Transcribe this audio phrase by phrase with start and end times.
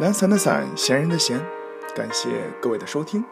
[0.00, 1.40] 懒散的散，闲人的闲，
[1.94, 3.24] 感谢各位的收听。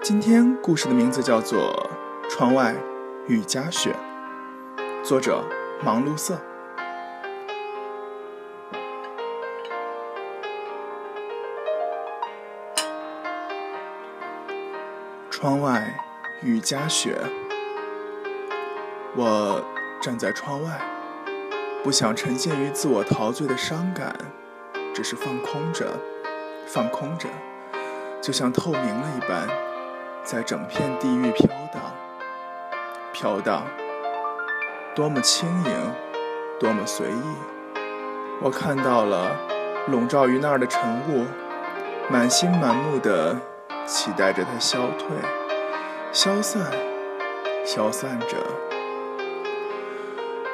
[0.00, 1.90] 今天故事的名字叫做
[2.30, 2.76] 《窗外
[3.26, 3.92] 雨夹雪》，
[5.04, 5.42] 作者
[5.84, 6.38] 忙碌色。
[15.28, 15.92] 窗外
[16.40, 17.18] 雨夹雪，
[19.16, 19.60] 我
[20.00, 20.97] 站在窗外。
[21.84, 24.14] 不想沉浸于自我陶醉的伤感，
[24.92, 25.86] 只是放空着，
[26.66, 27.28] 放空着，
[28.20, 29.48] 就像透明了一般，
[30.24, 31.82] 在整片地域飘荡，
[33.12, 33.64] 飘荡，
[34.94, 35.92] 多么轻盈，
[36.58, 37.36] 多么随意。
[38.42, 39.36] 我看到了
[39.86, 41.24] 笼罩于那儿的晨雾，
[42.10, 43.36] 满心满目的
[43.86, 45.08] 期待着它消退、
[46.12, 46.70] 消散、
[47.64, 48.67] 消散着。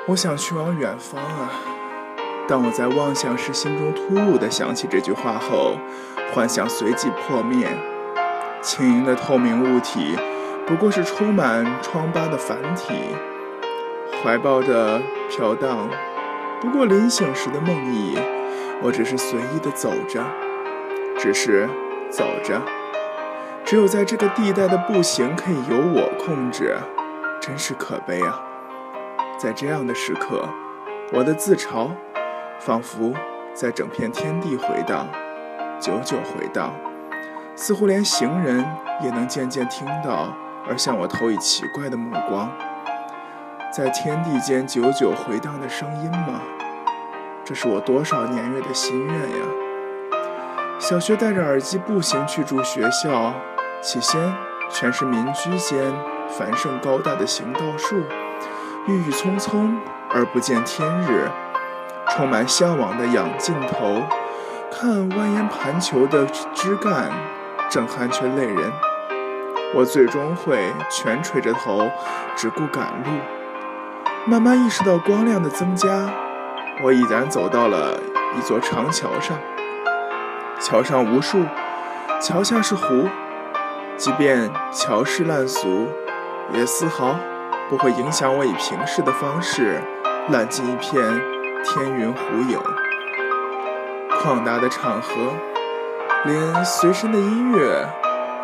[0.06, 1.50] 我想去往远方啊！
[2.47, 5.78] 当我在妄想时，心中突兀地想起这句话后，
[6.34, 7.66] 幻想随即破灭。
[8.61, 10.14] 轻盈的透明物体，
[10.67, 12.92] 不过是充满疮疤的繁体；
[14.23, 15.89] 怀抱着飘荡，
[16.61, 18.18] 不过临醒时的梦呓。
[18.83, 20.23] 我只是随意地走着，
[21.18, 21.67] 只是
[22.11, 22.61] 走着。
[23.64, 26.77] 只有在这个地带的步行可以由我控制，
[27.40, 28.42] 真是可悲啊！
[29.44, 30.48] 在这样的时刻，
[31.12, 31.90] 我的自嘲
[32.58, 33.12] 仿佛
[33.52, 35.06] 在整片天地回荡，
[35.78, 36.72] 久久回荡，
[37.55, 38.64] 似乎连行人
[39.02, 40.34] 也能渐渐听到，
[40.66, 42.50] 而向我投以奇怪的目光。
[43.70, 46.40] 在天地间久久回荡的声音吗？
[47.44, 49.46] 这是我多少年月的心愿呀！
[50.78, 53.34] 小学戴着耳机步行去住学校，
[53.82, 54.18] 起先
[54.70, 55.92] 全是民居间
[56.30, 57.96] 繁盛高大的行道树。
[58.86, 59.78] 郁郁葱葱
[60.11, 61.27] 而不见天日，
[62.11, 64.02] 充满向往的仰尽头，
[64.70, 67.11] 看蜿蜒盘球的枝干，
[67.70, 68.70] 震撼却累人。
[69.74, 71.90] 我最终会全垂着头，
[72.36, 73.11] 只顾赶路。
[74.27, 76.11] 慢慢意识到光亮的增加，
[76.83, 77.98] 我已然走到了
[78.36, 79.39] 一座长桥上。
[80.61, 81.42] 桥上无树，
[82.20, 83.08] 桥下是湖。
[83.96, 85.89] 即便桥是烂俗，
[86.52, 87.17] 也丝毫。
[87.74, 89.83] 不会影响我以平视的方式
[90.29, 91.02] 揽进一片
[91.64, 92.57] 天云湖影。
[94.11, 95.11] 旷达的场合，
[96.24, 97.85] 连随身的音乐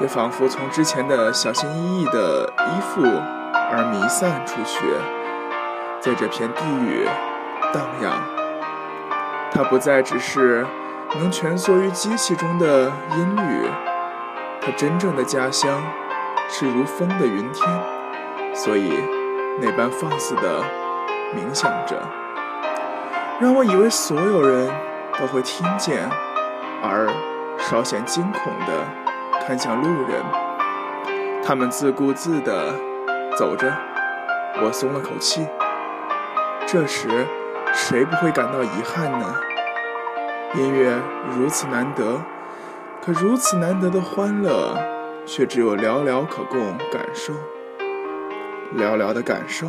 [0.01, 4.85] 也仿佛从之前的小心翼翼的依附而弥散出去，
[6.01, 7.07] 在这片地域
[7.73, 8.21] 荡漾。
[9.53, 10.67] 它不再只是
[11.15, 13.71] 能蜷缩于机器中的音律，
[14.61, 15.81] 它真正的家乡
[16.49, 17.71] 是如风的云天。
[18.53, 18.93] 所以，
[19.63, 20.63] 那般放肆的
[21.35, 22.01] 冥想着，
[23.41, 24.71] 让我以为所有人
[25.19, 26.09] 都会听见，
[26.83, 27.07] 而
[27.59, 28.73] 稍显惊恐的
[29.47, 30.23] 看向路人。
[31.45, 32.75] 他们自顾自的
[33.37, 33.71] 走着，
[34.63, 35.47] 我松了口气。
[36.67, 37.09] 这时，
[37.75, 39.35] 谁不会感到遗憾呢？
[40.55, 40.99] 音乐
[41.37, 42.21] 如此难得，
[43.05, 44.75] 可如此难得的欢乐，
[45.27, 46.59] 却只有寥寥可供
[46.91, 47.35] 感受。
[48.77, 49.67] 寥寥的感受，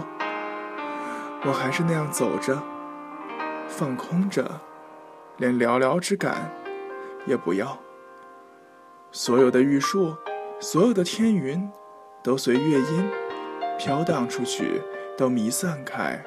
[1.44, 2.62] 我还是那样走着，
[3.68, 4.62] 放空着，
[5.38, 6.52] 连寥寥之感
[7.26, 7.78] 也不要。
[9.12, 10.16] 所有的玉树，
[10.60, 11.68] 所有的天云，
[12.24, 13.10] 都随乐音
[13.80, 14.82] 飘荡出去，
[15.18, 16.24] 都弥散开，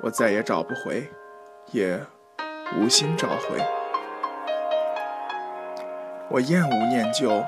[0.00, 1.10] 我再也找不回，
[1.72, 2.00] 也
[2.78, 3.62] 无心找回。
[6.30, 7.44] 我厌恶念旧，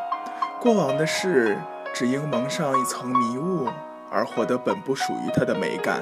[0.61, 1.57] 过往的事
[1.95, 3.67] 只应蒙上一层迷雾。
[4.11, 6.01] 而获得本不属于它的美感，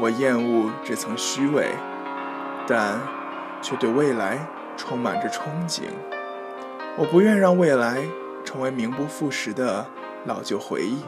[0.00, 1.68] 我厌恶这层虚伪，
[2.66, 2.98] 但
[3.60, 4.38] 却对未来
[4.76, 5.82] 充满着憧憬。
[6.96, 8.02] 我不愿让未来
[8.44, 9.86] 成为名不副实的
[10.24, 11.04] 老旧回忆。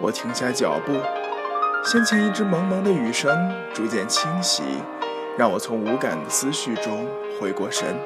[0.00, 0.92] 我停下脚步，
[1.84, 4.62] 先前一直蒙蒙的雨声逐渐清晰，
[5.38, 7.06] 让我从无感的思绪中
[7.40, 7.96] 回过神。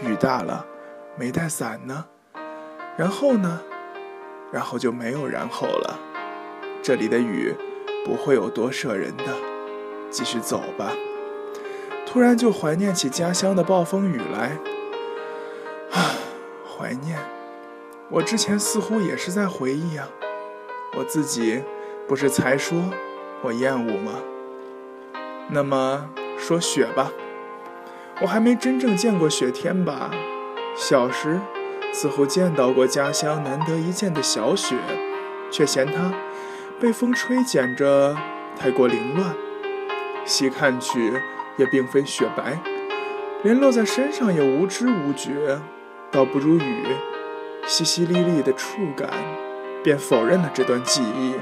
[0.00, 0.64] 雨大了，
[1.16, 2.04] 没带伞呢。
[2.96, 3.60] 然后呢？
[4.56, 6.00] 然后就没有然后了。
[6.82, 7.54] 这里的雨
[8.06, 9.24] 不会有多摄人的。
[10.08, 10.92] 继续走吧。
[12.06, 14.56] 突然就怀念起家乡的暴风雨来。
[15.92, 16.16] 啊，
[16.66, 17.18] 怀念！
[18.08, 20.08] 我之前似乎也是在回忆呀。
[20.96, 21.62] 我自己
[22.08, 22.78] 不是才说
[23.42, 24.12] 我厌恶吗？
[25.50, 26.08] 那么
[26.38, 27.12] 说雪吧，
[28.22, 30.10] 我还没真正见过雪天吧。
[30.74, 31.40] 小时
[31.98, 34.76] 似乎见到过家乡难得一见的小雪，
[35.50, 36.12] 却嫌它
[36.78, 38.14] 被风吹剪着
[38.54, 39.34] 太过凌乱，
[40.26, 41.14] 细看去
[41.56, 42.60] 也并非雪白，
[43.42, 45.58] 连落在身上也无知无觉，
[46.10, 46.84] 倒不如雨
[47.66, 49.08] 淅淅沥沥的触感，
[49.82, 51.32] 便否认了这段记忆。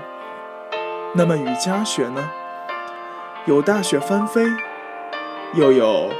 [1.14, 2.30] 那么雨夹雪呢？
[3.46, 4.46] 有大雪翻飞，
[5.54, 6.12] 又有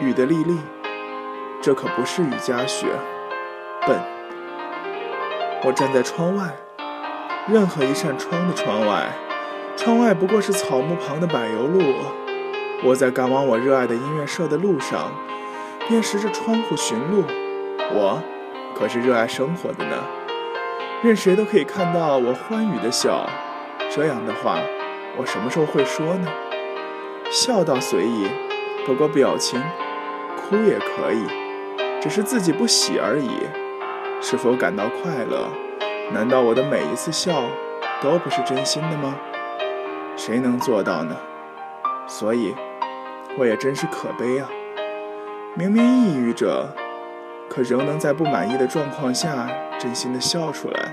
[0.00, 0.56] 雨的沥沥。
[1.60, 2.86] 这可不是雨夹雪，
[3.86, 3.96] 笨！
[5.62, 6.56] 我站在窗外，
[7.46, 9.12] 任何一扇窗的窗外，
[9.76, 11.80] 窗外不过是草木旁的柏油路。
[12.82, 15.12] 我在赶往我热爱的音乐社的路上，
[15.88, 17.22] 便拾着窗户寻路。
[17.92, 18.20] 我
[18.76, 19.96] 可是热爱生活的呢，
[21.02, 23.30] 任谁都可以看到我欢愉的笑。
[23.88, 24.58] 这样的话，
[25.16, 26.28] 我什么时候会说呢？
[27.30, 28.26] 笑倒随意，
[28.84, 29.62] 不过表情，
[30.36, 31.24] 哭也可以。
[31.98, 33.30] 只是自己不喜而已，
[34.20, 35.48] 是否感到快乐？
[36.12, 37.44] 难道我的每一次笑
[38.00, 39.16] 都不是真心的吗？
[40.16, 41.16] 谁能做到呢？
[42.06, 42.54] 所以，
[43.38, 44.48] 我也真是可悲啊！
[45.54, 46.68] 明明抑郁着，
[47.48, 49.48] 可仍能在不满意的状况下
[49.78, 50.92] 真心的笑出来，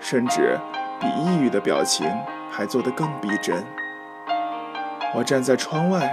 [0.00, 0.58] 甚至
[1.00, 2.06] 比抑郁的表情
[2.50, 3.64] 还做得更逼真。
[5.14, 6.10] 我站在窗外，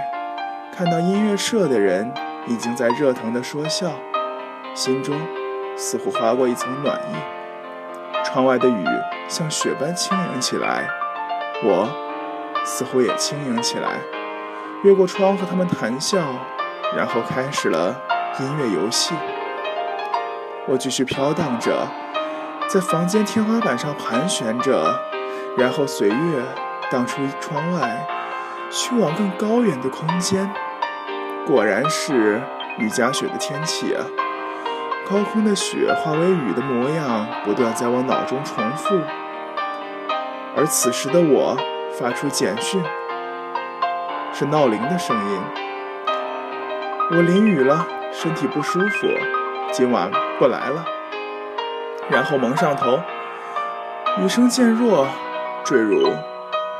[0.74, 2.12] 看到音乐社的人
[2.46, 3.92] 已经在热腾的说笑。
[4.74, 5.18] 心中
[5.76, 8.84] 似乎划过一层暖意，窗外的雨
[9.28, 10.88] 像雪般轻盈起来，
[11.62, 11.86] 我
[12.64, 14.00] 似乎也轻盈起来，
[14.82, 16.18] 越过窗和他们谈笑，
[16.96, 17.94] 然后开始了
[18.40, 19.14] 音乐游戏。
[20.66, 21.86] 我继续飘荡着，
[22.68, 24.98] 在房间天花板上盘旋着，
[25.58, 26.42] 然后随月
[26.90, 28.06] 荡出窗外，
[28.70, 30.50] 去往更高远的空间。
[31.46, 32.40] 果然是
[32.78, 34.02] 雨夹雪的天气啊！
[35.08, 39.00] 高空的雪化为雨的模样，不断在我脑中重复。
[40.56, 41.56] 而此时的我
[41.96, 42.82] 发出简讯，
[44.32, 45.40] 是闹铃的声音。
[47.12, 49.06] 我淋雨了，身体不舒服，
[49.70, 50.10] 今晚
[50.40, 50.84] 不来了。
[52.10, 52.98] 然后蒙上头，
[54.18, 55.06] 雨声渐弱，
[55.62, 56.14] 坠入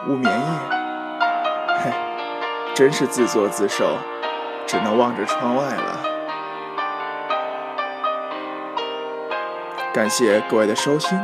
[0.09, 0.77] 无眠夜。
[1.79, 1.93] 嘿，
[2.75, 3.99] 真是自作自受，
[4.67, 6.16] 只能望着窗外了。
[9.97, 11.19] 感谢各位的收听，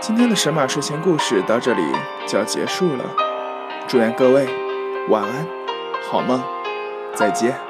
[0.00, 1.82] 今天的神马睡前故事到这里
[2.26, 3.04] 就要结束了。
[3.86, 4.48] 祝愿各位
[5.08, 5.46] 晚安，
[6.10, 6.42] 好梦，
[7.14, 7.65] 再见。